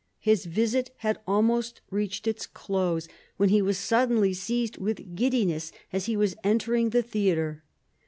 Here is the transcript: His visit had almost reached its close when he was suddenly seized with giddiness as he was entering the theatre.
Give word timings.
His 0.19 0.47
visit 0.47 0.89
had 1.05 1.19
almost 1.27 1.81
reached 1.91 2.25
its 2.25 2.47
close 2.47 3.07
when 3.37 3.49
he 3.49 3.61
was 3.61 3.77
suddenly 3.77 4.33
seized 4.33 4.79
with 4.79 5.15
giddiness 5.15 5.71
as 5.93 6.07
he 6.07 6.17
was 6.17 6.35
entering 6.43 6.89
the 6.89 7.03
theatre. 7.03 7.63